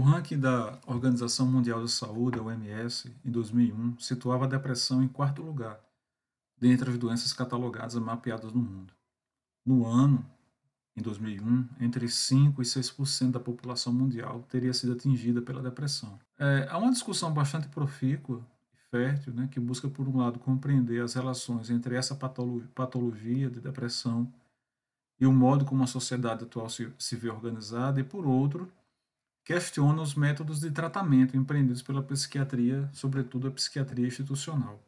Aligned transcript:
O 0.00 0.02
ranking 0.02 0.40
da 0.40 0.78
Organização 0.86 1.44
Mundial 1.44 1.82
da 1.82 1.86
Saúde, 1.86 2.38
a 2.38 2.42
OMS, 2.42 3.14
em 3.22 3.30
2001, 3.30 3.98
situava 3.98 4.46
a 4.46 4.48
depressão 4.48 5.02
em 5.02 5.08
quarto 5.08 5.42
lugar, 5.42 5.78
dentre 6.56 6.88
as 6.88 6.96
doenças 6.96 7.34
catalogadas 7.34 7.92
e 7.96 8.00
mapeadas 8.00 8.50
no 8.50 8.62
mundo. 8.62 8.94
No 9.62 9.86
ano, 9.86 10.24
em 10.96 11.02
2001, 11.02 11.68
entre 11.80 12.06
5% 12.06 12.60
e 12.60 12.62
6% 12.62 13.30
da 13.32 13.38
população 13.38 13.92
mundial 13.92 14.42
teria 14.48 14.72
sido 14.72 14.94
atingida 14.94 15.42
pela 15.42 15.62
depressão. 15.62 16.18
É, 16.38 16.66
há 16.70 16.78
uma 16.78 16.92
discussão 16.92 17.30
bastante 17.30 17.68
profícua 17.68 18.40
e 18.72 18.78
fértil 18.90 19.34
né, 19.34 19.50
que 19.52 19.60
busca, 19.60 19.86
por 19.86 20.08
um 20.08 20.16
lado, 20.16 20.38
compreender 20.38 21.02
as 21.02 21.12
relações 21.12 21.68
entre 21.68 21.94
essa 21.94 22.18
patologia 22.74 23.50
de 23.50 23.60
depressão 23.60 24.32
e 25.20 25.26
o 25.26 25.32
modo 25.32 25.66
como 25.66 25.82
a 25.82 25.86
sociedade 25.86 26.44
atual 26.44 26.70
se, 26.70 26.90
se 26.98 27.16
vê 27.16 27.28
organizada, 27.28 28.00
e, 28.00 28.02
por 28.02 28.26
outro, 28.26 28.72
questiona 29.44 30.02
os 30.02 30.14
métodos 30.14 30.60
de 30.60 30.70
tratamento 30.70 31.36
empreendidos 31.36 31.82
pela 31.82 32.02
psiquiatria, 32.02 32.88
sobretudo 32.92 33.48
a 33.48 33.50
psiquiatria 33.50 34.06
institucional. 34.06 34.80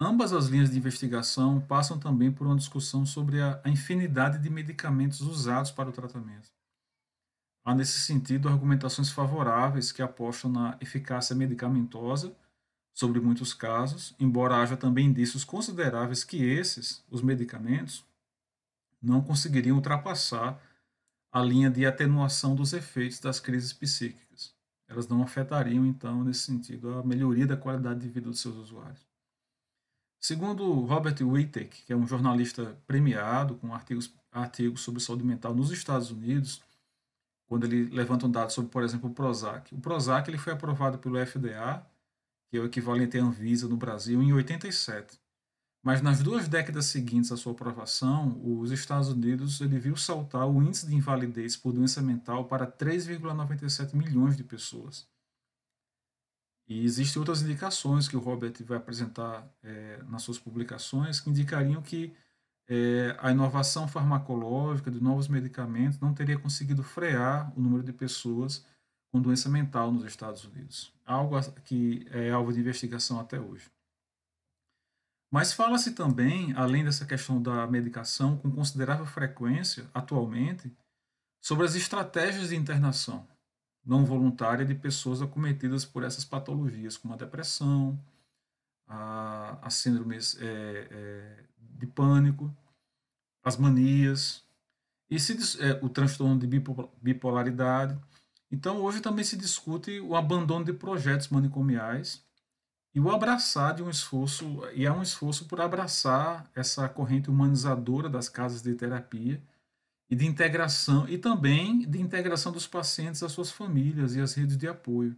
Ambas 0.00 0.32
as 0.32 0.46
linhas 0.46 0.70
de 0.70 0.78
investigação 0.78 1.60
passam 1.60 1.98
também 1.98 2.30
por 2.30 2.46
uma 2.46 2.54
discussão 2.54 3.04
sobre 3.04 3.40
a, 3.40 3.60
infinidade 3.66 4.38
de 4.38 4.48
medicamentos 4.48 5.20
usados 5.20 5.72
para 5.72 5.88
o 5.88 5.92
tratamento. 5.92 6.50
Há, 7.64 7.74
nesse 7.74 8.00
sentido, 8.00 8.48
argumentações 8.48 9.10
favoráveis 9.10 9.90
que 9.90 10.00
apostam 10.00 10.52
na 10.52 10.78
eficácia 10.80 11.34
medicamentosa 11.34 12.34
sobre 12.94 13.20
muitos 13.20 13.52
casos, 13.52 14.14
embora 14.18 14.56
haja 14.56 14.76
também 14.76 15.06
indícios 15.06 15.44
consideráveis 15.44 16.22
que 16.22 16.42
esses, 16.44 17.04
os 17.10 17.20
medicamentos, 17.20 18.04
não 19.02 19.20
conseguiriam 19.20 19.76
ultrapassar 19.76 20.60
a 21.30 21.42
linha 21.42 21.70
de 21.70 21.84
atenuação 21.84 22.54
dos 22.54 22.72
efeitos 22.72 23.20
das 23.20 23.38
crises 23.40 23.72
psíquicas. 23.72 24.54
Elas 24.88 25.06
não 25.06 25.22
afetariam, 25.22 25.84
então, 25.84 26.24
nesse 26.24 26.40
sentido, 26.40 26.94
a 26.94 27.02
melhoria 27.02 27.46
da 27.46 27.56
qualidade 27.56 28.00
de 28.00 28.08
vida 28.08 28.30
dos 28.30 28.40
seus 28.40 28.56
usuários. 28.56 29.06
Segundo 30.20 30.72
Robert 30.86 31.16
Wittek, 31.20 31.84
que 31.84 31.92
é 31.92 31.96
um 31.96 32.06
jornalista 32.06 32.76
premiado 32.86 33.54
com 33.56 33.72
artigos, 33.72 34.12
artigos 34.32 34.80
sobre 34.80 35.00
saúde 35.00 35.24
mental 35.24 35.54
nos 35.54 35.70
Estados 35.70 36.10
Unidos, 36.10 36.62
quando 37.46 37.64
ele 37.64 37.84
levanta 37.84 38.26
um 38.26 38.30
dado 38.30 38.50
sobre, 38.50 38.70
por 38.70 38.82
exemplo, 38.82 39.10
o 39.10 39.14
Prozac. 39.14 39.74
O 39.74 39.80
Prozac 39.80 40.28
ele 40.28 40.38
foi 40.38 40.52
aprovado 40.52 40.98
pelo 40.98 41.24
FDA, 41.24 41.86
que 42.48 42.56
é 42.56 42.60
o 42.60 42.66
equivalente 42.66 43.16
à 43.18 43.22
Anvisa 43.22 43.68
no 43.68 43.76
Brasil, 43.76 44.22
em 44.22 44.32
87. 44.32 45.18
Mas 45.82 46.02
nas 46.02 46.22
duas 46.22 46.48
décadas 46.48 46.86
seguintes 46.86 47.30
à 47.30 47.36
sua 47.36 47.52
aprovação, 47.52 48.40
os 48.42 48.72
Estados 48.72 49.08
Unidos 49.08 49.60
ele 49.60 49.78
viu 49.78 49.96
saltar 49.96 50.46
o 50.48 50.62
índice 50.62 50.86
de 50.86 50.94
invalidez 50.94 51.56
por 51.56 51.72
doença 51.72 52.02
mental 52.02 52.46
para 52.46 52.66
3,97 52.66 53.94
milhões 53.94 54.36
de 54.36 54.44
pessoas. 54.44 55.06
E 56.66 56.84
existem 56.84 57.18
outras 57.18 57.40
indicações 57.40 58.08
que 58.08 58.16
o 58.16 58.20
Robert 58.20 58.52
vai 58.64 58.76
apresentar 58.76 59.48
é, 59.62 60.02
nas 60.08 60.22
suas 60.22 60.38
publicações 60.38 61.20
que 61.20 61.30
indicariam 61.30 61.80
que 61.80 62.14
é, 62.68 63.16
a 63.20 63.30
inovação 63.30 63.88
farmacológica 63.88 64.90
de 64.90 65.02
novos 65.02 65.28
medicamentos 65.28 65.98
não 65.98 66.12
teria 66.12 66.38
conseguido 66.38 66.82
frear 66.82 67.50
o 67.56 67.62
número 67.62 67.82
de 67.82 67.92
pessoas 67.94 68.66
com 69.10 69.22
doença 69.22 69.48
mental 69.48 69.90
nos 69.90 70.04
Estados 70.04 70.44
Unidos. 70.44 70.92
Algo 71.06 71.40
que 71.64 72.06
é 72.10 72.30
alvo 72.30 72.52
de 72.52 72.60
investigação 72.60 73.18
até 73.18 73.40
hoje. 73.40 73.70
Mas 75.30 75.52
fala-se 75.52 75.92
também, 75.92 76.52
além 76.54 76.84
dessa 76.84 77.04
questão 77.04 77.40
da 77.40 77.66
medicação, 77.66 78.36
com 78.36 78.50
considerável 78.50 79.04
frequência, 79.04 79.88
atualmente, 79.92 80.74
sobre 81.40 81.66
as 81.66 81.74
estratégias 81.74 82.48
de 82.48 82.56
internação 82.56 83.26
não 83.88 84.04
voluntária 84.04 84.66
de 84.66 84.74
pessoas 84.74 85.22
acometidas 85.22 85.82
por 85.82 86.04
essas 86.04 86.22
patologias, 86.22 86.98
como 86.98 87.14
a 87.14 87.16
depressão, 87.16 87.98
a, 88.86 89.58
a 89.66 89.70
síndromes 89.70 90.36
é, 90.40 90.88
é, 90.90 91.44
de 91.58 91.86
pânico, 91.86 92.54
as 93.42 93.56
manias, 93.56 94.44
e 95.10 95.18
se, 95.18 95.62
é, 95.62 95.82
o 95.82 95.88
transtorno 95.88 96.38
de 96.38 96.46
bipolaridade. 97.00 97.98
Então, 98.50 98.82
hoje 98.82 99.00
também 99.00 99.24
se 99.24 99.38
discute 99.38 99.98
o 100.00 100.14
abandono 100.14 100.66
de 100.66 100.74
projetos 100.74 101.28
manicomiais 101.28 102.22
e 102.98 103.00
o 103.00 103.12
abraçar 103.12 103.76
de 103.76 103.82
um 103.84 103.88
esforço, 103.88 104.60
e 104.74 104.84
há 104.84 104.92
um 104.92 105.02
esforço 105.02 105.44
por 105.44 105.60
abraçar 105.60 106.50
essa 106.52 106.88
corrente 106.88 107.30
humanizadora 107.30 108.08
das 108.08 108.28
casas 108.28 108.60
de 108.60 108.74
terapia, 108.74 109.40
e 110.10 110.16
de 110.16 110.26
integração 110.26 111.08
e 111.08 111.16
também 111.16 111.88
de 111.88 112.00
integração 112.00 112.50
dos 112.50 112.66
pacientes 112.66 113.22
às 113.22 113.30
suas 113.30 113.52
famílias 113.52 114.16
e 114.16 114.20
às 114.20 114.34
redes 114.34 114.56
de 114.56 114.66
apoio 114.66 115.16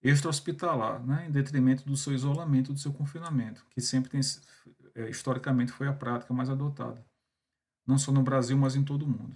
extra-hospitalar, 0.00 1.04
né, 1.04 1.26
em 1.26 1.32
detrimento 1.32 1.84
do 1.84 1.96
seu 1.96 2.12
isolamento, 2.12 2.72
do 2.72 2.78
seu 2.78 2.92
confinamento, 2.92 3.66
que 3.70 3.80
sempre 3.80 4.08
tem, 4.08 4.20
é, 4.94 5.10
historicamente 5.10 5.72
foi 5.72 5.88
a 5.88 5.92
prática 5.92 6.32
mais 6.32 6.48
adotada, 6.48 7.04
não 7.84 7.98
só 7.98 8.12
no 8.12 8.22
Brasil, 8.22 8.56
mas 8.56 8.76
em 8.76 8.84
todo 8.84 9.02
o 9.02 9.08
mundo. 9.08 9.34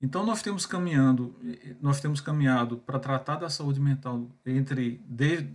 Então 0.00 0.24
nós 0.24 0.40
temos 0.40 0.64
caminhando, 0.64 1.36
nós 1.80 2.00
temos 2.00 2.22
caminhado 2.22 2.78
para 2.78 2.98
tratar 2.98 3.36
da 3.36 3.50
saúde 3.50 3.78
mental 3.78 4.26
entre 4.46 4.96
de, 5.06 5.46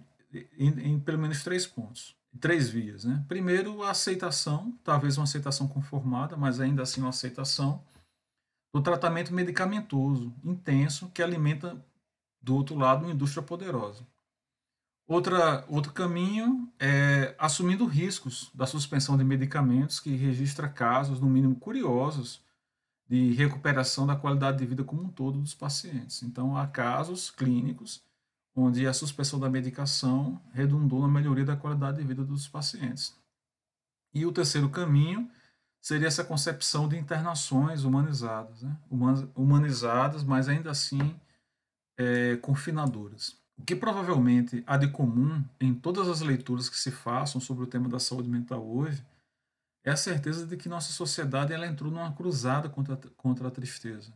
em, 0.58 0.92
em 0.92 1.00
pelo 1.00 1.20
menos 1.20 1.44
três 1.44 1.66
pontos 1.66 2.18
três 2.38 2.70
vias. 2.70 3.04
Né? 3.04 3.24
Primeiro, 3.28 3.84
a 3.84 3.92
aceitação, 3.92 4.78
talvez 4.84 5.18
uma 5.18 5.24
aceitação 5.24 5.68
conformada, 5.68 6.38
mas 6.38 6.60
ainda 6.60 6.84
assim 6.84 7.02
uma 7.02 7.10
aceitação 7.10 7.84
do 8.74 8.82
tratamento 8.82 9.34
medicamentoso 9.34 10.34
intenso 10.44 11.10
que 11.14 11.24
alimenta, 11.24 11.84
do 12.42 12.56
outro 12.56 12.76
lado, 12.76 13.06
uma 13.06 13.14
indústria 13.14 13.44
poderosa. 13.44 14.06
Outra, 15.08 15.66
outro 15.70 15.94
caminho 15.94 16.70
é 16.80 17.34
assumindo 17.40 17.86
riscos 17.86 18.52
da 18.54 18.66
suspensão 18.66 19.18
de 19.18 19.24
medicamentos, 19.24 20.00
que 20.00 20.16
registra 20.16 20.68
casos, 20.68 21.20
no 21.20 21.30
mínimo 21.30 21.56
curiosos, 21.56 22.42
de 23.10 23.32
recuperação 23.32 24.06
da 24.06 24.18
qualidade 24.18 24.58
de 24.58 24.66
vida 24.66 24.84
como 24.84 25.04
um 25.04 25.10
todo 25.10 25.40
dos 25.40 25.54
pacientes. 25.54 26.22
Então, 26.24 26.58
há 26.58 26.68
casos 26.68 27.32
clínicos 27.32 28.04
onde 28.60 28.88
a 28.88 28.94
suspensão 28.94 29.40
da 29.40 29.48
medicação 29.48 30.42
redundou 30.52 31.04
na 31.04 31.08
melhoria 31.08 31.46
da 31.46 31.56
qualidade 31.56 32.00
de 32.00 32.04
vida 32.04 32.24
dos 32.24 32.48
pacientes. 32.48 33.16
E 34.12 34.26
o 34.26 34.32
terceiro 34.32 34.68
caminho 34.68 35.30
seria 35.80 36.08
essa 36.08 36.24
concepção 36.24 36.90
de 36.90 36.98
internações 36.98 37.84
humanizadas, 37.84 38.64
né? 38.64 38.76
humanizadas, 39.36 40.24
mas 40.24 40.50
ainda 40.50 40.72
assim 40.72 41.16
é, 42.00 42.36
confinadoras. 42.38 43.38
O 43.56 43.64
que 43.64 43.76
provavelmente 43.76 44.64
há 44.66 44.76
de 44.76 44.88
comum 44.88 45.44
em 45.62 45.76
todas 45.76 46.08
as 46.08 46.22
leituras 46.22 46.68
que 46.68 46.78
se 46.78 46.90
façam 46.90 47.40
sobre 47.40 47.64
o 47.64 47.68
tema 47.68 47.88
da 47.88 48.00
saúde 48.00 48.28
mental 48.28 48.68
hoje 48.68 49.06
é 49.84 49.92
a 49.92 49.96
certeza 49.96 50.48
de 50.48 50.58
que 50.58 50.68
nossa 50.68 50.92
sociedade 50.92 51.54
ela 51.54 51.68
entrou 51.68 51.92
numa 51.92 52.12
cruzada 52.12 52.70
contra, 52.70 52.98
contra 53.16 53.50
a 53.50 53.52
tristeza 53.52 54.12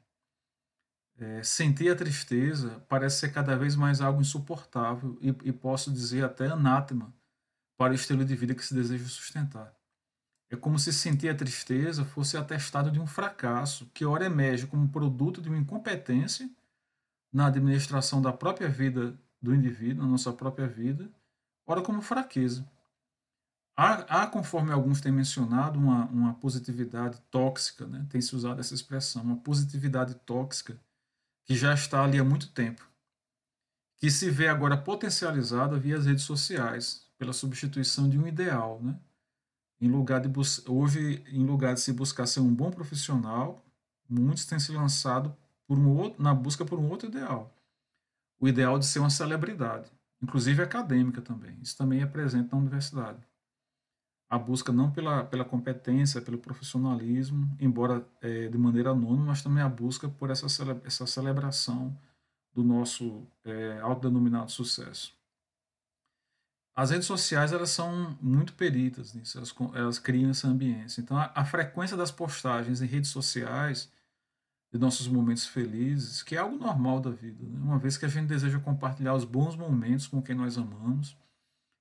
é, 1.22 1.44
sentir 1.44 1.92
a 1.92 1.96
tristeza 1.96 2.84
parece 2.90 3.20
ser 3.20 3.32
cada 3.32 3.56
vez 3.56 3.76
mais 3.76 4.02
algo 4.02 4.20
insuportável 4.20 5.18
e, 5.22 5.30
e 5.44 5.52
posso 5.54 5.92
dizer 5.92 6.26
até 6.26 6.48
anátema 6.48 7.14
para 7.78 7.92
o 7.92 7.96
estilo 7.96 8.26
de 8.26 8.36
vida 8.36 8.56
que 8.56 8.66
se 8.66 8.74
deseja 8.74 9.06
sustentar. 9.06 9.72
É 10.50 10.56
como 10.56 10.80
se 10.80 10.92
sentir 10.92 11.30
a 11.30 11.36
tristeza 11.36 12.04
fosse 12.04 12.36
atestado 12.36 12.90
de 12.90 13.00
um 13.00 13.06
fracasso 13.06 13.86
que 13.94 14.04
ora 14.04 14.26
emerge 14.26 14.66
como 14.66 14.90
produto 14.90 15.42
de 15.42 15.48
uma 15.48 15.60
incompetência 15.60 16.50
na 17.32 17.46
administração 17.46 18.20
da 18.20 18.34
própria 18.34 18.68
vida 18.68 19.18
do 19.40 19.54
indivíduo, 19.54 20.04
na 20.04 20.10
nossa 20.10 20.34
própria 20.34 20.68
vida, 20.68 21.10
ora 21.68 21.82
como 21.84 22.02
fraqueza. 22.02 22.68
Há, 23.78 24.24
há 24.24 24.28
conforme 24.28 24.72
alguns 24.72 25.00
têm 25.00 25.12
mencionado, 25.12 25.80
uma, 25.80 26.06
uma 26.08 26.34
positividade 26.34 27.22
tóxica, 27.32 27.86
né? 27.86 28.06
tem 28.10 28.20
se 28.20 28.36
usado 28.36 28.60
essa 28.60 28.74
expressão, 28.74 29.24
uma 29.24 29.38
positividade 29.38 30.16
tóxica 30.16 30.78
que 31.46 31.56
já 31.56 31.74
está 31.74 32.04
ali 32.04 32.20
há 32.20 32.24
muito 32.24 32.50
tempo, 32.52 32.88
que 33.98 34.10
se 34.10 34.30
vê 34.30 34.48
agora 34.48 34.78
potencializada 34.78 35.78
via 35.78 35.98
as 35.98 36.06
redes 36.06 36.24
sociais, 36.24 37.08
pela 37.18 37.34
substituição 37.34 38.10
de 38.10 38.18
um 38.18 38.28
ideal, 38.28 38.82
né? 38.82 39.00
Em 39.80 39.88
lugar 39.88 40.20
de 40.22 40.30
hoje, 40.68 41.24
em 41.28 41.46
lugar 41.46 41.74
de 41.74 41.82
se 41.82 41.94
buscar 41.94 42.26
ser 42.26 42.40
um 42.40 42.54
bom 42.54 42.72
profissional, 42.72 43.64
muitos 44.10 44.46
têm 44.46 44.60
se 44.60 44.72
lançado 44.72 45.36
por 45.68 45.78
um 45.78 45.90
outro, 45.96 46.22
na 46.22 46.34
busca 46.34 46.66
por 46.66 46.80
um 46.80 46.90
outro 46.90 47.08
ideal, 47.08 47.56
o 48.40 48.48
ideal 48.48 48.78
de 48.78 48.86
ser 48.86 49.00
uma 49.00 49.10
celebridade, 49.10 49.92
inclusive 50.22 50.62
acadêmica 50.62 51.22
também. 51.22 51.58
Isso 51.62 51.78
também 51.78 52.02
é 52.02 52.06
presente 52.06 52.52
na 52.52 52.58
universidade 52.58 53.20
a 54.32 54.40
busca 54.40 54.72
não 54.72 54.90
pela, 54.90 55.26
pela 55.26 55.44
competência, 55.44 56.22
pelo 56.22 56.38
profissionalismo, 56.38 57.54
embora 57.60 58.08
é, 58.22 58.48
de 58.48 58.58
maneira 58.58 58.92
anônima, 58.92 59.26
mas 59.26 59.44
também 59.44 59.62
a 59.62 59.68
busca 59.68 60.08
por 60.08 60.30
essa, 60.30 60.48
cele, 60.48 60.80
essa 60.86 61.06
celebração 61.06 61.94
do 62.54 62.64
nosso 62.64 63.28
é, 63.44 63.78
autodenominado 63.82 64.50
sucesso. 64.50 65.14
As 66.74 66.92
redes 66.92 67.08
sociais 67.08 67.52
elas 67.52 67.72
são 67.72 68.18
muito 68.22 68.54
peritas 68.54 69.14
nisso, 69.14 69.38
elas, 69.38 69.54
elas 69.74 70.00
criam 70.00 70.32
essa 70.32 70.48
ambiência. 70.48 71.02
Então, 71.02 71.18
a, 71.18 71.30
a 71.36 71.44
frequência 71.44 71.98
das 71.98 72.10
postagens 72.10 72.82
em 72.82 72.86
redes 72.86 73.10
sociais 73.10 73.92
de 74.72 74.80
nossos 74.80 75.10
momentos 75.10 75.46
felizes, 75.46 76.24
que 76.24 76.38
é 76.38 76.40
algo 76.40 76.58
normal 76.58 77.02
da 77.02 77.10
vida, 77.10 77.44
né? 77.46 77.60
uma 77.62 77.78
vez 77.78 77.98
que 77.98 78.06
a 78.06 78.08
gente 78.08 78.28
deseja 78.28 78.62
compartilhar 78.62 79.14
os 79.14 79.26
bons 79.26 79.58
momentos 79.58 80.08
com 80.08 80.22
quem 80.22 80.34
nós 80.34 80.58
amamos, 80.58 81.18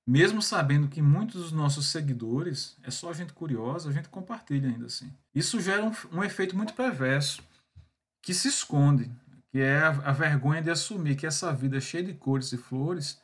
mesmo 0.05 0.41
sabendo 0.41 0.87
que 0.87 1.01
muitos 1.01 1.43
dos 1.43 1.51
nossos 1.51 1.87
seguidores 1.87 2.77
é 2.83 2.91
só 2.91 3.13
gente 3.13 3.33
curiosa, 3.33 3.89
a 3.89 3.93
gente 3.93 4.09
compartilha 4.09 4.69
ainda 4.69 4.85
assim. 4.87 5.11
Isso 5.33 5.59
gera 5.59 5.83
um, 5.83 5.91
um 6.11 6.23
efeito 6.23 6.55
muito 6.55 6.73
perverso 6.73 7.43
que 8.21 8.33
se 8.33 8.47
esconde, 8.47 9.11
que 9.49 9.59
é 9.59 9.79
a, 9.79 9.89
a 9.89 10.11
vergonha 10.11 10.61
de 10.61 10.69
assumir 10.69 11.15
que 11.15 11.27
essa 11.27 11.53
vida 11.53 11.79
cheia 11.79 12.03
de 12.03 12.13
cores 12.13 12.51
e 12.51 12.57
flores 12.57 13.21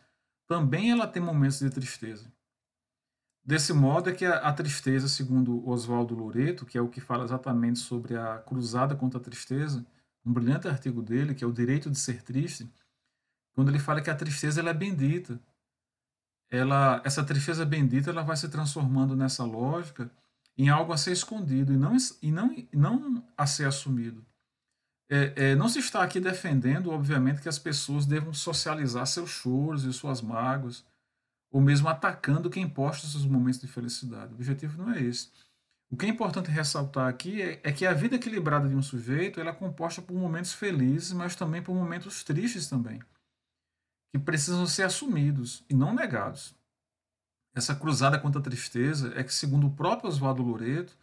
também 0.47 0.91
ela 0.91 1.05
tem 1.05 1.21
momentos 1.21 1.59
de 1.59 1.69
tristeza. 1.69 2.25
Desse 3.43 3.71
modo 3.71 4.09
é 4.09 4.13
que 4.13 4.25
a, 4.25 4.39
a 4.39 4.53
tristeza, 4.53 5.07
segundo 5.07 5.67
Oswaldo 5.67 6.15
Loreto, 6.15 6.65
que 6.65 6.77
é 6.77 6.81
o 6.81 6.89
que 6.89 6.99
fala 6.99 7.23
exatamente 7.23 7.79
sobre 7.79 8.17
a 8.17 8.39
cruzada 8.39 8.95
contra 8.95 9.19
a 9.19 9.23
tristeza, 9.23 9.85
um 10.25 10.33
brilhante 10.33 10.67
artigo 10.67 11.01
dele, 11.01 11.33
que 11.33 11.43
é 11.43 11.47
o 11.47 11.53
direito 11.53 11.89
de 11.89 11.97
ser 11.97 12.21
triste, 12.23 12.69
quando 13.53 13.69
ele 13.69 13.79
fala 13.79 14.01
que 14.01 14.09
a 14.09 14.15
tristeza 14.15 14.59
ela 14.59 14.71
é 14.71 14.73
bendita. 14.73 15.39
Ela, 16.49 17.01
essa 17.03 17.23
tristeza 17.23 17.65
bendita 17.65 18.09
ela 18.09 18.23
vai 18.23 18.37
se 18.37 18.47
transformando 18.47 19.15
nessa 19.15 19.43
lógica 19.43 20.09
em 20.57 20.69
algo 20.69 20.91
a 20.91 20.97
ser 20.97 21.11
escondido 21.11 21.73
e 21.73 21.77
não, 21.77 21.95
e 22.21 22.31
não, 22.31 22.63
não 22.75 23.27
a 23.37 23.45
ser 23.45 23.67
assumido. 23.67 24.25
É, 25.09 25.33
é, 25.35 25.55
não 25.55 25.69
se 25.69 25.79
está 25.79 26.03
aqui 26.03 26.19
defendendo, 26.19 26.91
obviamente, 26.91 27.41
que 27.41 27.47
as 27.47 27.59
pessoas 27.59 28.05
devam 28.05 28.33
socializar 28.33 29.05
seus 29.05 29.29
choros 29.29 29.83
e 29.83 29.93
suas 29.93 30.21
mágoas, 30.21 30.83
ou 31.49 31.61
mesmo 31.61 31.87
atacando 31.87 32.49
quem 32.49 32.67
posta 32.67 33.07
seus 33.07 33.25
momentos 33.25 33.61
de 33.61 33.67
felicidade. 33.67 34.33
O 34.33 34.35
objetivo 34.35 34.81
não 34.81 34.91
é 34.91 35.01
esse. 35.01 35.29
O 35.89 35.95
que 35.95 36.05
é 36.05 36.09
importante 36.09 36.51
ressaltar 36.51 37.07
aqui 37.07 37.41
é, 37.41 37.61
é, 37.63 37.71
que 37.71 37.85
a 37.85 37.93
vida 37.93 38.17
equilibrada 38.17 38.67
de 38.67 38.75
um 38.75 38.81
sujeito 38.81 39.39
ela 39.39 39.51
é 39.51 39.53
composta 39.53 40.01
por 40.01 40.15
momentos 40.17 40.51
felizes, 40.51 41.13
mas 41.13 41.35
também 41.35 41.61
por 41.61 41.73
momentos 41.73 42.23
tristes 42.23 42.67
também, 42.67 42.99
que 44.11 44.19
precisam 44.19 44.65
ser 44.65 44.83
assumidos 44.83 45.63
e 45.69 45.73
não 45.73 45.93
negados. 45.93 46.55
Essa 47.53 47.75
cruzada 47.75 48.19
contra 48.19 48.39
a 48.39 48.43
tristeza 48.43 49.11
é 49.15 49.23
que, 49.23 49.33
segundo 49.33 49.67
o 49.67 49.71
próprio 49.71 50.09
Oswaldo 50.09 50.43
Loreto, 50.43 50.95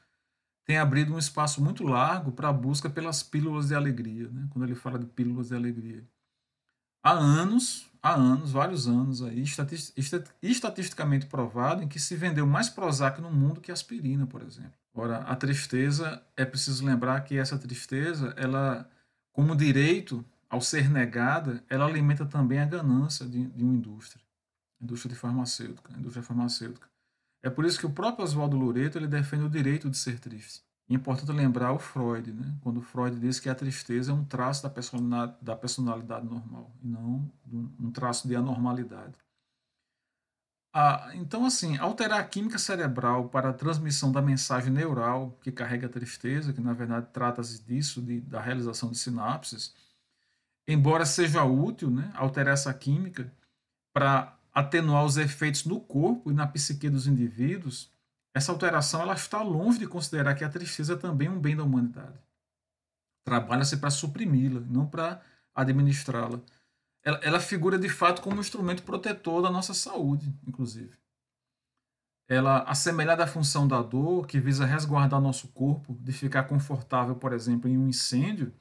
tem 0.65 0.79
abrido 0.79 1.13
um 1.13 1.19
espaço 1.19 1.63
muito 1.63 1.85
largo 1.85 2.33
para 2.33 2.49
a 2.49 2.53
busca 2.53 2.89
pelas 2.89 3.23
pílulas 3.23 3.69
de 3.69 3.75
alegria, 3.75 4.29
né? 4.29 4.47
quando 4.51 4.65
ele 4.65 4.75
fala 4.75 4.99
de 4.99 5.07
pílulas 5.07 5.49
de 5.49 5.55
alegria. 5.55 6.05
Há 7.03 7.13
anos, 7.13 7.91
há 8.03 8.15
anos, 8.15 8.53
vários 8.53 8.87
anos 8.89 9.21
aí, 9.21 9.45
estatisticamente 10.43 11.27
provado 11.27 11.83
em 11.83 11.89
que 11.89 12.01
se 12.01 12.17
vendeu 12.17 12.47
mais 12.47 12.71
Prozac 12.71 13.21
no 13.21 13.31
mundo 13.31 13.61
que 13.61 13.71
aspirina, 13.71 14.27
por 14.27 14.41
exemplo. 14.41 14.73
Ora, 14.95 15.19
a 15.19 15.37
tristeza, 15.37 16.23
é 16.37 16.45
preciso 16.45 16.87
lembrar 16.87 17.21
que 17.23 17.37
essa 17.37 17.59
tristeza, 17.59 18.33
ela, 18.39 18.89
como 19.33 19.55
direito 19.55 20.25
ao 20.55 20.61
ser 20.61 20.89
negada, 20.89 21.65
ela 21.69 21.85
alimenta 21.85 22.25
também 22.25 22.61
a 22.61 22.65
ganância 22.65 23.27
de, 23.27 23.45
de 23.47 23.65
uma 23.65 23.75
indústria, 23.75 24.23
indústria 24.81 25.13
de 25.13 25.19
farmacêutica, 25.19 25.93
indústria 25.99 26.23
farmacêutica. 26.23 26.89
É 27.43 27.51
por 27.51 27.65
isso 27.65 27.79
que 27.79 27.87
o 27.87 27.91
próprio 27.91 28.25
Oswaldo 28.25 28.57
Loreto 28.57 28.97
ele 28.97 29.09
defende 29.09 29.43
o 29.43 29.51
direito 29.51 29.91
de 29.91 29.97
ser 29.97 30.21
triste. 30.21 30.63
É 30.89 30.95
importante 30.95 31.33
lembrar 31.33 31.73
o 31.73 31.79
Freud, 31.79 32.33
né? 32.33 32.55
quando 32.61 32.81
Freud 32.81 33.19
diz 33.19 33.41
que 33.41 33.49
a 33.49 33.55
tristeza 33.55 34.13
é 34.13 34.15
um 34.15 34.25
traço 34.25 34.63
da 34.63 34.71
personalidade, 34.71 35.37
da 35.43 35.57
personalidade 35.57 36.25
normal, 36.25 36.71
e 36.81 36.87
não 36.87 37.29
um 37.81 37.91
traço 37.91 38.29
de 38.29 38.37
anormalidade. 38.37 39.15
Ah, 40.73 41.11
então, 41.15 41.45
assim, 41.45 41.77
alterar 41.79 42.21
a 42.21 42.25
química 42.25 42.59
cerebral 42.59 43.29
para 43.29 43.51
a 43.51 43.53
transmissão 43.53 44.13
da 44.13 44.23
mensagem 44.23 44.73
neural 44.73 45.37
que 45.43 45.51
carrega 45.51 45.87
a 45.87 45.91
tristeza, 45.91 46.53
que 46.53 46.61
na 46.61 46.73
verdade 46.73 47.09
trata-se 47.13 47.61
disso, 47.63 48.01
de, 48.01 48.21
da 48.21 48.41
realização 48.41 48.91
de 48.91 48.99
sinapses, 48.99 49.75
embora 50.67 51.05
seja 51.05 51.45
útil 51.45 51.91
né, 51.91 52.11
alterar 52.15 52.55
essa 52.55 52.73
química 52.73 53.33
para 53.93 54.39
atenuar 54.53 55.05
os 55.05 55.17
efeitos 55.17 55.65
no 55.65 55.81
corpo 55.81 56.31
e 56.31 56.35
na 56.35 56.47
psique 56.47 56.89
dos 56.89 57.07
indivíduos, 57.07 57.93
essa 58.35 58.51
alteração 58.51 59.03
ela 59.03 59.15
está 59.15 59.43
longe 59.43 59.79
de 59.79 59.87
considerar 59.87 60.35
que 60.35 60.45
a 60.45 60.49
tristeza 60.49 60.95
é 60.95 60.97
também 60.97 61.29
um 61.29 61.39
bem 61.39 61.57
da 61.57 61.63
humanidade. 61.63 62.19
Trabalha-se 63.25 63.77
para 63.77 63.91
suprimi-la, 63.91 64.61
não 64.61 64.87
para 64.87 65.23
administrá-la. 65.55 66.41
Ela, 67.05 67.19
ela 67.23 67.41
figura 67.41 67.79
de 67.79 67.89
fato 67.89 68.23
como 68.23 68.37
um 68.37 68.41
instrumento 68.41 68.83
protetor 68.83 69.43
da 69.43 69.51
nossa 69.51 69.75
saúde, 69.75 70.35
inclusive. 70.47 70.97
Ela, 72.29 72.63
assemelhada 72.63 73.25
à 73.25 73.27
função 73.27 73.69
da 73.69 73.83
dor, 73.83 74.27
que 74.27 74.41
visa 74.41 74.65
resguardar 74.65 75.21
nosso 75.21 75.49
corpo 75.49 75.95
de 76.01 76.13
ficar 76.13 76.45
confortável, 76.45 77.15
por 77.15 77.33
exemplo, 77.33 77.69
em 77.69 77.77
um 77.77 77.87
incêndio, 77.87 78.53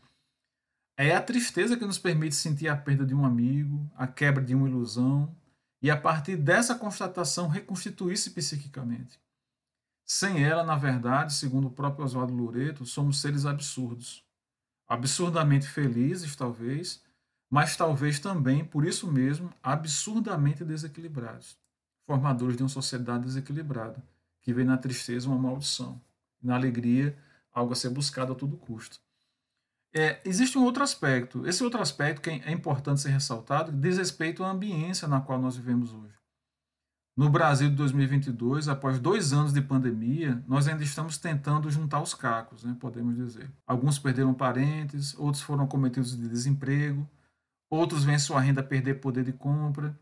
é 0.96 1.16
a 1.16 1.22
tristeza 1.22 1.76
que 1.76 1.86
nos 1.86 1.98
permite 1.98 2.36
sentir 2.36 2.68
a 2.68 2.78
perda 2.78 3.06
de 3.06 3.16
um 3.16 3.26
amigo, 3.26 3.90
a 3.96 4.06
quebra 4.06 4.44
de 4.44 4.54
uma 4.54 4.68
ilusão, 4.68 5.36
e 5.82 5.90
a 5.90 5.98
partir 5.98 6.38
dessa 6.38 6.76
constatação 6.76 7.48
reconstituir-se 7.48 8.30
psiquicamente. 8.30 9.20
Sem 10.06 10.44
ela, 10.44 10.64
na 10.64 10.76
verdade, 10.76 11.34
segundo 11.34 11.68
o 11.68 11.72
próprio 11.72 12.06
Oswaldo 12.06 12.34
Loreto, 12.34 12.86
somos 12.86 13.20
seres 13.20 13.46
absurdos. 13.46 14.24
Absurdamente 14.88 15.68
felizes, 15.68 16.36
talvez, 16.36 17.02
mas 17.50 17.76
talvez 17.76 18.20
também, 18.20 18.64
por 18.64 18.86
isso 18.86 19.12
mesmo, 19.12 19.52
absurdamente 19.62 20.64
desequilibrados. 20.64 21.58
Formadores 22.06 22.58
de 22.58 22.64
uma 22.64 22.70
sociedade 22.70 23.26
desequilibrada, 23.26 24.04
que 24.42 24.54
vê 24.54 24.64
na 24.64 24.78
tristeza 24.78 25.28
uma 25.28 25.38
maldição, 25.38 26.02
na 26.42 26.56
alegria 26.56 27.18
algo 27.52 27.74
a 27.74 27.76
ser 27.76 27.90
buscado 27.90 28.34
a 28.34 28.36
todo 28.36 28.58
custo. 28.58 29.03
É, 29.94 30.20
existe 30.26 30.58
um 30.58 30.64
outro 30.64 30.82
aspecto. 30.82 31.46
Esse 31.46 31.64
outro 31.64 31.82
aspecto 31.82 32.22
que 32.22 32.30
é 32.30 32.52
importante 32.52 33.02
ser 33.02 33.10
ressaltado 33.10 33.72
diz 33.72 33.98
respeito 33.98 34.44
à 34.44 34.50
ambiência 34.50 35.08
na 35.08 35.22
qual 35.22 35.40
nós 35.40 35.56
vivemos 35.56 35.94
hoje. 35.94 36.14
No 37.16 37.30
Brasil 37.30 37.70
de 37.70 37.76
2022, 37.76 38.68
após 38.68 39.00
dois 39.00 39.34
anos 39.34 39.54
de 39.54 39.62
pandemia, 39.62 40.44
nós 40.48 40.68
ainda 40.68 40.84
estamos 40.84 41.20
tentando 41.20 41.70
juntar 41.70 42.02
os 42.02 42.16
cacos, 42.16 42.64
né, 42.64 42.76
podemos 42.80 43.16
dizer. 43.16 43.52
Alguns 43.68 44.00
perderam 44.00 44.34
parentes, 44.34 45.14
outros 45.20 45.44
foram 45.44 45.68
cometidos 45.68 46.18
de 46.18 46.28
desemprego, 46.28 47.08
outros 47.70 48.04
vêm 48.04 48.18
sua 48.18 48.42
renda 48.42 48.64
perder 48.64 48.96
poder 48.96 49.24
de 49.24 49.32
compra. 49.32 49.96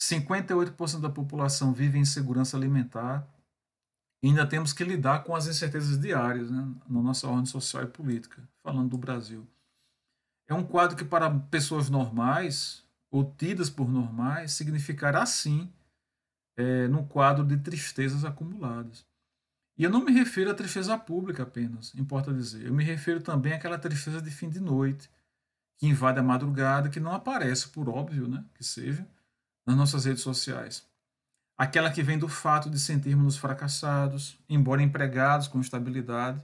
58% 0.00 1.00
da 1.00 1.10
população 1.10 1.74
vive 1.74 1.98
em 1.98 2.02
insegurança 2.02 2.56
alimentar. 2.56 3.28
Ainda 4.22 4.46
temos 4.46 4.72
que 4.72 4.82
lidar 4.82 5.24
com 5.24 5.34
as 5.34 5.46
incertezas 5.46 5.98
diárias 5.98 6.50
né, 6.50 6.74
na 6.88 7.02
nossa 7.02 7.28
ordem 7.28 7.46
social 7.46 7.82
e 7.84 7.86
política, 7.86 8.42
falando 8.62 8.90
do 8.90 8.98
Brasil. 8.98 9.46
É 10.48 10.54
um 10.54 10.64
quadro 10.64 10.96
que, 10.96 11.04
para 11.04 11.30
pessoas 11.30 11.90
normais, 11.90 12.84
ou 13.10 13.34
tidas 13.36 13.68
por 13.68 13.88
normais, 13.88 14.52
significará 14.52 15.24
sim 15.26 15.72
é, 16.56 16.88
num 16.88 17.06
quadro 17.06 17.44
de 17.44 17.56
tristezas 17.58 18.24
acumuladas. 18.24 19.06
E 19.78 19.84
eu 19.84 19.90
não 19.90 20.04
me 20.04 20.12
refiro 20.12 20.50
à 20.50 20.54
tristeza 20.54 20.96
pública 20.96 21.42
apenas, 21.42 21.94
importa 21.94 22.32
dizer. 22.32 22.66
Eu 22.66 22.72
me 22.72 22.82
refiro 22.82 23.20
também 23.20 23.52
àquela 23.52 23.78
tristeza 23.78 24.22
de 24.22 24.30
fim 24.30 24.48
de 24.48 24.58
noite, 24.58 25.10
que 25.78 25.86
invade 25.86 26.18
a 26.18 26.22
madrugada, 26.22 26.88
que 26.88 26.98
não 26.98 27.12
aparece, 27.12 27.68
por 27.68 27.88
óbvio 27.88 28.26
né, 28.26 28.42
que 28.54 28.64
seja, 28.64 29.06
nas 29.66 29.76
nossas 29.76 30.06
redes 30.06 30.22
sociais. 30.22 30.88
Aquela 31.58 31.90
que 31.90 32.02
vem 32.02 32.18
do 32.18 32.28
fato 32.28 32.68
de 32.68 32.78
sentirmos-nos 32.78 33.38
fracassados, 33.38 34.38
embora 34.48 34.82
empregados 34.82 35.48
com 35.48 35.60
estabilidade, 35.60 36.42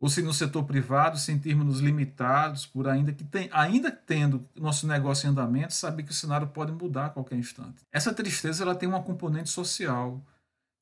ou 0.00 0.08
se 0.08 0.22
no 0.22 0.32
setor 0.32 0.64
privado 0.64 1.18
sentirmos-nos 1.18 1.80
limitados 1.80 2.64
por 2.64 2.88
ainda 2.88 3.12
que 3.12 3.24
tem, 3.24 3.50
ainda 3.52 3.90
tendo 3.90 4.48
nosso 4.54 4.86
negócio 4.86 5.26
em 5.26 5.30
andamento, 5.30 5.74
saber 5.74 6.04
que 6.04 6.12
o 6.12 6.14
cenário 6.14 6.46
pode 6.48 6.72
mudar 6.72 7.06
a 7.06 7.10
qualquer 7.10 7.36
instante. 7.36 7.84
Essa 7.92 8.14
tristeza 8.14 8.62
ela 8.62 8.76
tem 8.76 8.88
uma 8.88 9.02
componente 9.02 9.50
social 9.50 10.24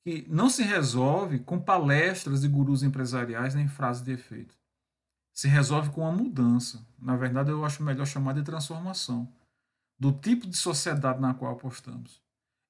que 0.05 0.25
não 0.29 0.49
se 0.49 0.63
resolve 0.63 1.39
com 1.39 1.59
palestras 1.59 2.41
de 2.41 2.47
gurus 2.47 2.83
empresariais 2.83 3.55
nem 3.55 3.67
frases 3.67 4.03
de 4.03 4.11
efeito. 4.11 4.55
Se 5.33 5.47
resolve 5.47 5.89
com 5.89 6.01
uma 6.01 6.11
mudança. 6.11 6.85
Na 6.97 7.15
verdade, 7.15 7.49
eu 7.49 7.65
acho 7.65 7.83
melhor 7.83 8.05
chamar 8.05 8.33
de 8.33 8.43
transformação 8.43 9.27
do 9.99 10.11
tipo 10.11 10.47
de 10.47 10.55
sociedade 10.55 11.19
na 11.19 11.33
qual 11.33 11.51
apostamos. 11.53 12.21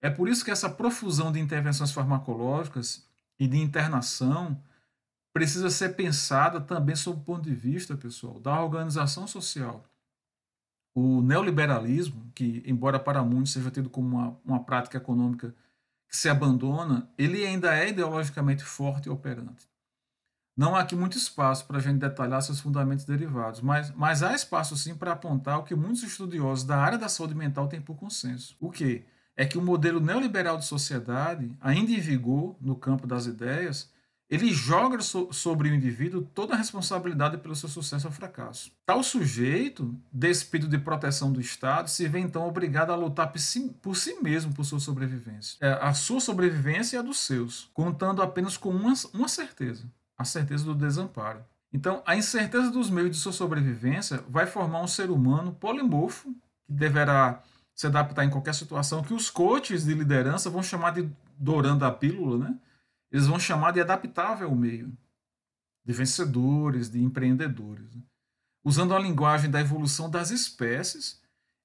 É 0.07 0.09
por 0.09 0.29
isso 0.29 0.45
que 0.45 0.51
essa 0.51 0.69
profusão 0.69 1.33
de 1.33 1.39
intervenções 1.41 1.91
farmacológicas 1.91 3.05
e 3.37 3.45
de 3.45 3.57
internação 3.57 4.57
precisa 5.33 5.69
ser 5.69 5.97
pensada 5.97 6.61
também 6.61 6.95
sob 6.95 7.19
o 7.19 7.23
ponto 7.25 7.41
de 7.41 7.53
vista, 7.53 7.97
pessoal, 7.97 8.39
da 8.39 8.57
organização 8.63 9.27
social. 9.27 9.83
O 10.95 11.21
neoliberalismo, 11.21 12.31
que, 12.33 12.63
embora 12.65 12.97
para 12.97 13.21
muitos 13.21 13.51
seja 13.51 13.69
tido 13.69 13.89
como 13.89 14.15
uma, 14.15 14.39
uma 14.45 14.63
prática 14.63 14.95
econômica 14.95 15.53
que 16.07 16.15
se 16.15 16.29
abandona, 16.29 17.11
ele 17.17 17.45
ainda 17.45 17.75
é 17.75 17.89
ideologicamente 17.89 18.63
forte 18.63 19.07
e 19.07 19.09
operante. 19.09 19.67
Não 20.55 20.73
há 20.73 20.79
aqui 20.79 20.95
muito 20.95 21.17
espaço 21.17 21.67
para 21.67 21.79
a 21.79 21.81
gente 21.81 21.97
detalhar 21.97 22.41
seus 22.41 22.61
fundamentos 22.61 23.03
derivados, 23.03 23.59
mas, 23.59 23.91
mas 23.91 24.23
há 24.23 24.33
espaço 24.33 24.77
sim 24.77 24.95
para 24.95 25.11
apontar 25.11 25.59
o 25.59 25.63
que 25.63 25.75
muitos 25.75 26.01
estudiosos 26.01 26.63
da 26.63 26.77
área 26.77 26.97
da 26.97 27.09
saúde 27.09 27.35
mental 27.35 27.67
têm 27.67 27.81
por 27.81 27.97
consenso. 27.97 28.55
O 28.57 28.71
que? 28.71 29.05
É 29.37 29.45
que 29.45 29.57
o 29.57 29.61
modelo 29.61 29.99
neoliberal 30.01 30.57
de 30.57 30.65
sociedade, 30.65 31.55
ainda 31.61 31.91
em 31.91 31.99
vigor 31.99 32.55
no 32.59 32.75
campo 32.75 33.07
das 33.07 33.27
ideias, 33.27 33.89
ele 34.29 34.53
joga 34.53 34.99
so 34.99 35.31
sobre 35.31 35.69
o 35.69 35.75
indivíduo 35.75 36.21
toda 36.21 36.53
a 36.53 36.57
responsabilidade 36.57 37.37
pelo 37.37 37.55
seu 37.55 37.69
sucesso 37.69 38.07
ou 38.07 38.13
fracasso. 38.13 38.71
Tal 38.85 39.01
sujeito, 39.01 39.95
despido 40.11 40.67
de 40.67 40.77
proteção 40.77 41.31
do 41.31 41.39
Estado, 41.39 41.89
se 41.89 42.07
vê 42.07 42.19
então 42.19 42.45
obrigado 42.45 42.91
a 42.91 42.95
lutar 42.95 43.31
por 43.31 43.39
si, 43.39 43.69
por 43.81 43.95
si 43.95 44.21
mesmo 44.21 44.53
por 44.53 44.65
sua 44.65 44.79
sobrevivência. 44.79 45.57
É, 45.61 45.79
a 45.81 45.93
sua 45.93 46.19
sobrevivência 46.19 46.97
e 46.97 46.99
a 46.99 47.01
dos 47.01 47.19
seus, 47.19 47.69
contando 47.73 48.21
apenas 48.21 48.57
com 48.57 48.69
uma, 48.69 48.93
uma 49.13 49.27
certeza: 49.29 49.85
a 50.17 50.25
certeza 50.25 50.65
do 50.65 50.75
desamparo. 50.75 51.45
Então, 51.71 52.01
a 52.05 52.15
incerteza 52.15 52.69
dos 52.69 52.89
meios 52.89 53.11
de 53.11 53.17
sua 53.17 53.33
sobrevivência 53.33 54.23
vai 54.27 54.45
formar 54.45 54.81
um 54.81 54.87
ser 54.87 55.09
humano 55.09 55.53
polimorfo, 55.53 56.33
que 56.65 56.73
deverá 56.73 57.41
se 57.77 57.85
adaptar 57.85 58.25
em 58.25 58.29
qualquer 58.29 58.55
situação, 58.55 59.03
que 59.03 59.13
os 59.13 59.29
coaches 59.29 59.85
de 59.85 59.93
liderança 59.93 60.49
vão 60.49 60.63
chamar 60.63 60.91
de 60.91 61.07
dourando 61.37 61.85
a 61.85 61.91
pílula, 61.91 62.49
né? 62.49 62.59
eles 63.11 63.27
vão 63.27 63.39
chamar 63.39 63.71
de 63.71 63.79
adaptável 63.79 64.49
ao 64.49 64.55
meio, 64.55 64.91
de 65.85 65.93
vencedores, 65.93 66.89
de 66.89 66.99
empreendedores. 66.99 67.93
Né? 67.95 68.01
Usando 68.63 68.95
a 68.95 68.99
linguagem 68.99 69.51
da 69.51 69.61
evolução 69.61 70.09
das 70.09 70.31
espécies, 70.31 71.21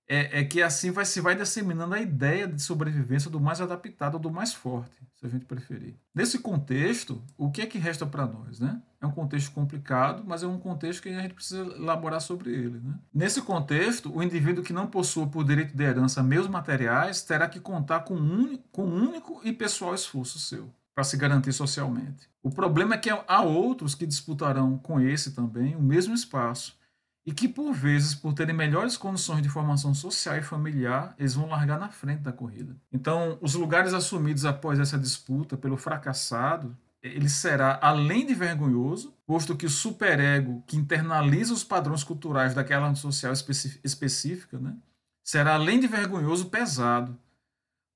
é, 0.09 0.41
é, 0.41 0.45
que 0.45 0.61
assim 0.61 0.91
vai 0.91 1.05
se 1.05 1.21
vai 1.21 1.35
disseminando 1.35 1.95
a 1.95 2.01
ideia 2.01 2.47
de 2.47 2.61
sobrevivência 2.61 3.31
do 3.31 3.41
mais 3.41 3.61
adaptado, 3.61 4.19
do 4.19 4.31
mais 4.31 4.53
forte, 4.53 4.97
se 5.15 5.27
a 5.27 5.29
gente 5.29 5.45
preferir. 5.45 5.95
Nesse 6.15 6.39
contexto, 6.39 7.23
o 7.37 7.51
que 7.51 7.63
é 7.63 7.67
que 7.67 7.79
resta 7.79 8.05
para 8.05 8.27
nós? 8.27 8.61
Né? 8.61 8.81
É 9.01 9.07
um 9.07 9.11
contexto 9.11 9.53
complicado, 9.53 10.23
mas 10.27 10.43
é 10.43 10.47
um 10.47 10.59
contexto 10.59 11.03
que 11.03 11.09
a 11.09 11.21
gente 11.21 11.35
precisa 11.35 11.63
elaborar 11.63 12.21
sobre 12.21 12.51
ele. 12.51 12.81
Né? 12.81 12.95
Nesse 13.13 13.41
contexto, 13.43 14.15
o 14.15 14.23
indivíduo 14.23 14.65
que 14.65 14.73
não 14.73 14.87
possua 14.87 15.27
por 15.27 15.45
direito 15.45 15.77
de 15.77 15.83
herança 15.83 16.23
meios 16.23 16.49
materiais 16.49 17.23
terá 17.23 17.49
que 17.49 17.61
contar 17.61 18.01
com 18.01 18.15
um, 18.15 18.59
com 18.71 18.85
um 18.85 19.09
único 19.09 19.41
e 19.45 19.53
pessoal 19.53 19.95
esforço 19.95 20.39
seu 20.39 20.69
para 20.95 21.05
se 21.05 21.17
garantir 21.17 21.53
socialmente. 21.53 22.29
O 22.43 22.51
problema 22.51 22.95
é 22.95 22.99
que 22.99 23.09
há 23.09 23.43
outros 23.43 23.95
que 23.95 24.07
disputarão 24.07 24.77
com 24.77 25.01
esse 25.01 25.33
também 25.33 25.75
o 25.75 25.81
mesmo 25.81 26.15
espaço 26.15 26.77
e 27.25 27.33
que, 27.33 27.49
por 27.49 27.73
vezes, 27.73 28.15
por 28.15 28.35
terem 28.35 28.55
melhores 28.55 28.97
condições 28.97 29.43
de 29.43 29.49
formação 29.49 29.95
social 29.95 30.37
e 30.37 30.43
familiar, 30.43 31.15
eles 31.19 31.35
vão 31.35 31.49
largar 31.49 31.79
na 31.79 31.89
frente 31.89 32.21
da 32.21 32.33
corrida. 32.33 32.77
Então, 32.93 33.39
os 33.41 33.55
lugares 33.55 33.95
assumidos 33.95 34.45
após 34.45 34.81
essa 34.81 34.99
disputa 34.99 35.57
pelo 35.57 35.77
fracassado, 35.77 36.77
ele 37.01 37.29
será, 37.29 37.79
além 37.81 38.27
de 38.27 38.35
vergonhoso, 38.35 39.15
posto 39.25 39.57
que 39.57 39.67
o 39.67 39.71
superego 39.71 40.63
que 40.67 40.77
internaliza 40.77 41.53
os 41.53 41.65
padrões 41.65 42.03
culturais 42.03 42.55
daquela 42.55 42.93
social 42.95 43.33
específica, 43.33 44.59
né, 44.59 44.77
será, 45.23 45.55
além 45.55 45.79
de 45.79 45.87
vergonhoso, 45.87 46.47
pesado, 46.47 47.17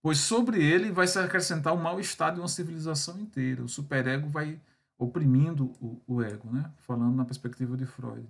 pois 0.02 0.18
sobre 0.18 0.62
ele 0.62 0.92
vai 0.92 1.08
se 1.08 1.18
acrescentar 1.18 1.74
o 1.74 1.76
mal-estar 1.76 2.32
de 2.32 2.40
uma 2.40 2.48
civilização 2.48 3.18
inteira. 3.18 3.64
O 3.64 3.68
superego 3.68 4.28
vai 4.28 4.60
oprimindo 4.96 5.72
o, 5.80 6.00
o 6.06 6.22
ego, 6.22 6.48
né? 6.50 6.70
falando 6.78 7.16
na 7.16 7.24
perspectiva 7.24 7.76
de 7.76 7.86
Freud. 7.86 8.26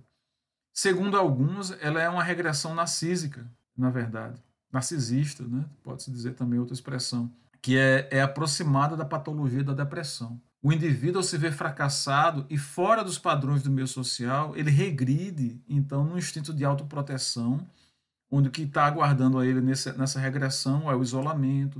Segundo 0.77 1.17
alguns, 1.17 1.71
ela 1.81 1.99
é 1.99 2.07
uma 2.07 2.21
regressão 2.21 2.75
narcísica, 2.75 3.51
na 3.75 3.89
verdade, 3.89 4.39
narcisista, 4.71 5.41
né? 5.43 5.65
pode-se 5.83 6.11
dizer 6.11 6.35
também 6.35 6.59
outra 6.59 6.75
expressão, 6.75 7.33
que 7.59 7.75
é, 7.75 8.07
é 8.11 8.21
aproximada 8.21 8.95
da 8.95 9.03
patologia 9.03 9.63
da 9.63 9.73
depressão. 9.73 10.39
O 10.61 10.71
indivíduo, 10.71 11.17
ao 11.17 11.23
se 11.23 11.35
ver 11.35 11.51
fracassado 11.51 12.45
e 12.47 12.59
fora 12.59 13.03
dos 13.03 13.17
padrões 13.17 13.63
do 13.63 13.71
meio 13.71 13.87
social, 13.87 14.55
ele 14.55 14.69
regride, 14.69 15.59
então, 15.67 16.03
no 16.03 16.15
instinto 16.15 16.53
de 16.53 16.63
autoproteção 16.63 17.67
onde 18.29 18.49
o 18.49 18.51
que 18.51 18.61
está 18.61 18.85
aguardando 18.85 19.39
a 19.39 19.47
ele 19.47 19.61
nessa, 19.61 19.93
nessa 19.93 20.19
regressão 20.19 20.91
é 20.91 20.95
o 20.95 21.01
isolamento, 21.01 21.79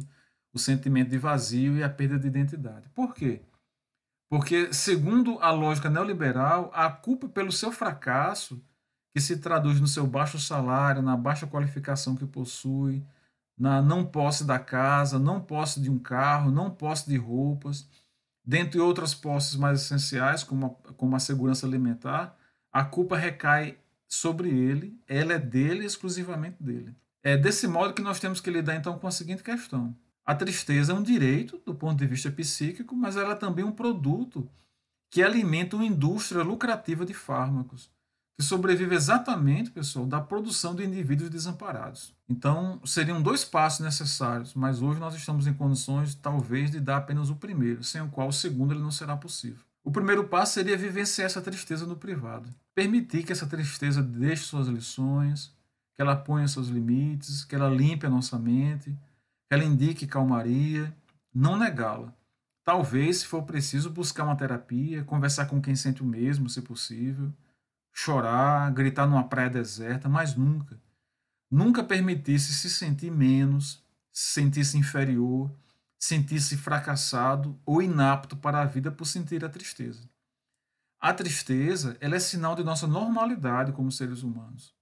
o 0.52 0.58
sentimento 0.58 1.12
de 1.12 1.20
vazio 1.20 1.78
e 1.78 1.84
a 1.84 1.90
perda 1.90 2.18
de 2.18 2.26
identidade. 2.26 2.90
Por 2.96 3.14
quê? 3.14 3.44
Porque, 4.28 4.74
segundo 4.74 5.38
a 5.40 5.52
lógica 5.52 5.88
neoliberal, 5.88 6.72
a 6.74 6.90
culpa 6.90 7.30
pelo 7.30 7.52
seu 7.52 7.72
fracasso, 7.72 8.60
que 9.18 9.22
se 9.22 9.38
traduz 9.38 9.82
no 9.82 9.88
seu 9.88 10.06
baixo 10.06 10.38
salário, 10.38 11.02
na 11.02 11.18
baixa 11.18 11.48
qualificação 11.48 12.16
que 12.16 12.24
possui, 12.24 13.04
na 13.58 13.82
não 13.82 14.06
posse 14.06 14.46
da 14.46 14.60
casa, 14.60 15.18
não 15.18 15.42
posse 15.42 15.82
de 15.82 15.90
um 15.90 15.98
carro, 15.98 16.52
não 16.52 16.70
posse 16.70 17.10
de 17.10 17.18
roupas, 17.18 17.90
dentre 18.46 18.80
outras 18.80 19.16
posses 19.16 19.56
mais 19.56 19.82
essenciais, 19.82 20.44
como 20.44 20.68
a, 20.68 20.94
como 20.94 21.16
a 21.16 21.20
segurança 21.20 21.66
alimentar, 21.66 22.38
a 22.72 22.86
culpa 22.86 23.18
recai 23.18 23.80
sobre 24.08 24.50
ele, 24.50 24.96
ela 25.08 25.34
é 25.34 25.40
dele 25.40 25.84
exclusivamente 25.84 26.62
dele. 26.62 26.96
É 27.24 27.36
desse 27.36 27.68
modo 27.68 27.96
que 27.96 28.04
nós 28.04 28.20
temos 28.20 28.40
que 28.40 28.52
lidar 28.52 28.76
então 28.76 29.00
com 29.00 29.08
a 29.08 29.12
seguinte 29.12 29.42
questão. 29.42 29.98
A 30.24 30.36
tristeza 30.36 30.92
é 30.92 30.96
um 30.96 31.02
direito 31.02 31.60
do 31.66 31.74
ponto 31.74 31.98
de 31.98 32.06
vista 32.06 32.30
psíquico, 32.30 32.96
mas 32.96 33.18
ela 33.18 33.32
é 33.32 33.36
também 33.36 33.66
um 33.66 33.72
produto 33.72 34.48
que 35.10 35.24
alimenta 35.24 35.76
uma 35.76 35.86
indústria 35.86 36.44
lucrativa 36.44 37.04
de 37.04 37.16
fármacos, 37.16 37.90
que 38.38 38.46
sobrevive 38.46 38.94
exatamente, 38.94 39.72
pessoal, 39.72 40.06
da 40.06 40.22
produção 40.22 40.76
de 40.76 40.86
indivíduos 40.86 41.30
desamparados. 41.30 42.14
Então, 42.30 42.80
seriam 42.86 43.20
dois 43.20 43.44
passos 43.44 43.80
necessários, 43.80 44.54
mas 44.54 44.80
hoje 44.80 45.00
nós 45.00 45.16
estamos 45.16 45.48
em 45.48 45.54
condições, 45.54 46.14
talvez, 46.14 46.70
de 46.70 46.80
dar 46.80 46.98
apenas 46.98 47.32
o 47.32 47.36
primeiro, 47.36 47.84
sem 47.84 48.00
o 48.00 48.10
qual 48.10 48.28
o 48.28 48.34
segundo 48.34 48.74
ele 48.74 48.82
não 48.82 48.92
será 48.92 49.18
possível. 49.18 49.64
O 49.84 49.92
primeiro 49.92 50.26
passo 50.26 50.54
seria 50.54 50.78
vivenciar 50.78 51.26
essa 51.26 51.42
tristeza 51.42 51.88
no 51.88 51.96
privado. 51.96 52.48
Permitir 52.76 53.24
que 53.24 53.32
essa 53.32 53.48
tristeza 53.48 54.04
deixe 54.04 54.44
suas 54.44 54.68
lições, 54.68 55.52
que 55.96 56.02
ela 56.02 56.16
ponha 56.16 56.48
seus 56.48 56.68
limites, 56.68 57.44
que 57.44 57.56
ela 57.56 57.70
limpe 57.70 58.06
a 58.06 58.10
nossa 58.10 58.38
mente, 58.38 58.92
que 58.92 59.56
ela 59.56 59.64
indique 59.64 60.06
calmaria, 60.06 60.94
não 61.34 61.58
negá-la. 61.58 62.14
Talvez, 62.64 63.20
se 63.20 63.26
for 63.26 63.44
preciso, 63.44 63.90
buscar 63.90 64.26
uma 64.26 64.36
terapia, 64.36 65.04
conversar 65.06 65.48
com 65.48 65.60
quem 65.60 65.76
sente 65.76 66.04
o 66.04 66.06
mesmo, 66.06 66.50
se 66.50 66.62
possível, 66.62 67.34
chorar, 67.98 68.72
gritar 68.74 69.08
numa 69.08 69.28
praia 69.28 69.50
deserta, 69.50 70.08
mas 70.08 70.36
nunca, 70.36 70.80
nunca 71.50 71.84
permitisse 71.84 72.54
se 72.54 72.70
sentir 72.70 73.10
menos, 73.10 73.84
se 74.12 74.34
sentir-se 74.34 74.78
inferior, 74.78 75.52
sentir-se 75.98 76.56
fracassado 76.58 77.60
ou 77.66 77.82
inapto 77.82 78.38
para 78.38 78.62
a 78.62 78.66
vida 78.66 78.92
por 78.92 79.06
sentir 79.06 79.44
a 79.44 79.50
tristeza. 79.50 80.08
A 81.00 81.12
tristeza 81.12 81.98
ela 82.00 82.16
é 82.16 82.20
sinal 82.20 82.56
de 82.56 82.64
nossa 82.64 82.86
normalidade 82.86 83.72
como 83.72 83.92
seres 83.92 84.22
humanos 84.22 84.76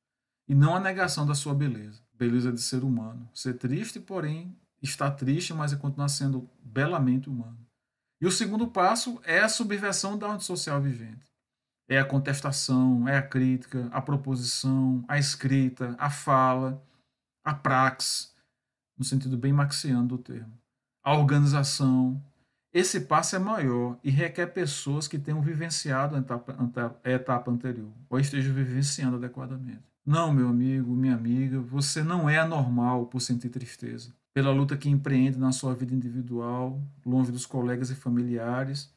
e 0.45 0.53
não 0.53 0.75
a 0.75 0.79
negação 0.79 1.25
da 1.25 1.33
sua 1.33 1.55
beleza, 1.55 2.01
beleza 2.13 2.51
de 2.51 2.61
ser 2.61 2.83
humano. 2.83 3.29
Ser 3.33 3.53
triste, 3.53 3.97
porém, 3.97 4.59
estar 4.81 5.11
triste, 5.11 5.53
mas 5.53 5.71
é 5.71 5.77
continuar 5.77 6.09
sendo 6.09 6.49
belamente 6.61 7.29
humano. 7.29 7.65
E 8.19 8.25
o 8.27 8.31
segundo 8.31 8.67
passo 8.67 9.21
é 9.23 9.39
a 9.39 9.47
subversão 9.47 10.17
da 10.17 10.27
ordem 10.27 10.41
social 10.41 10.81
vivente. 10.81 11.34
É 11.87 11.99
a 11.99 12.05
contestação, 12.05 13.07
é 13.07 13.17
a 13.17 13.21
crítica, 13.21 13.87
a 13.91 14.01
proposição, 14.01 15.03
a 15.07 15.19
escrita, 15.19 15.95
a 15.99 16.09
fala, 16.09 16.83
a 17.43 17.53
praxe, 17.53 18.29
no 18.97 19.05
sentido 19.05 19.37
bem 19.37 19.53
maxiano 19.53 20.07
do 20.07 20.17
termo 20.17 20.65
a 21.05 21.13
organização. 21.13 22.19
Esse 22.73 23.01
passo 23.01 23.35
é 23.35 23.39
maior 23.39 23.97
e 24.03 24.09
requer 24.09 24.47
pessoas 24.47 25.07
que 25.07 25.19
tenham 25.19 25.39
vivenciado 25.39 26.15
a 26.15 26.19
etapa, 26.19 26.57
a 27.03 27.09
etapa 27.09 27.51
anterior 27.51 27.93
ou 28.09 28.19
estejam 28.19 28.53
vivenciando 28.53 29.15
adequadamente. 29.15 29.83
Não, 30.03 30.33
meu 30.33 30.49
amigo, 30.49 30.93
minha 30.93 31.15
amiga, 31.15 31.59
você 31.59 32.03
não 32.03 32.29
é 32.29 32.39
anormal 32.39 33.05
por 33.05 33.21
sentir 33.21 33.49
tristeza. 33.49 34.11
Pela 34.33 34.51
luta 34.51 34.75
que 34.75 34.89
empreende 34.89 35.37
na 35.39 35.51
sua 35.51 35.73
vida 35.73 35.95
individual, 35.95 36.81
longe 37.05 37.31
dos 37.31 37.45
colegas 37.45 37.89
e 37.89 37.95
familiares, 37.95 38.91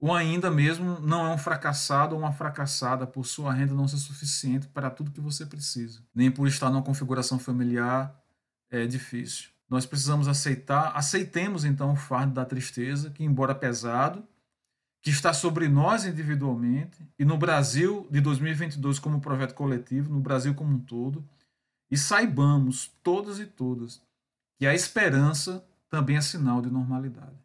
ou 0.00 0.14
ainda 0.14 0.50
mesmo 0.50 1.00
não 1.00 1.26
é 1.26 1.30
um 1.30 1.38
fracassado 1.38 2.14
ou 2.14 2.20
uma 2.20 2.32
fracassada 2.32 3.06
por 3.06 3.24
sua 3.24 3.52
renda 3.52 3.74
não 3.74 3.88
ser 3.88 3.98
suficiente 3.98 4.68
para 4.68 4.90
tudo 4.90 5.10
que 5.10 5.20
você 5.20 5.46
precisa, 5.46 6.00
nem 6.14 6.30
por 6.30 6.46
estar 6.46 6.70
numa 6.70 6.82
configuração 6.82 7.38
familiar 7.38 8.14
é 8.70 8.86
difícil. 8.86 9.48
Nós 9.68 9.84
precisamos 9.84 10.28
aceitar, 10.28 10.92
aceitemos 10.94 11.64
então 11.64 11.92
o 11.92 11.96
fardo 11.96 12.34
da 12.34 12.44
tristeza, 12.44 13.10
que, 13.10 13.24
embora 13.24 13.54
pesado, 13.54 14.24
que 15.02 15.10
está 15.10 15.32
sobre 15.32 15.68
nós 15.68 16.04
individualmente 16.04 16.98
e 17.18 17.24
no 17.24 17.36
Brasil 17.36 18.06
de 18.10 18.20
2022 18.20 18.98
como 18.98 19.20
projeto 19.20 19.54
coletivo, 19.54 20.12
no 20.12 20.20
Brasil 20.20 20.54
como 20.54 20.74
um 20.74 20.78
todo, 20.78 21.24
e 21.90 21.96
saibamos, 21.96 22.92
todas 23.02 23.38
e 23.38 23.46
todas, 23.46 24.02
que 24.58 24.66
a 24.66 24.74
esperança 24.74 25.64
também 25.88 26.16
é 26.16 26.20
sinal 26.20 26.60
de 26.60 26.70
normalidade. 26.70 27.36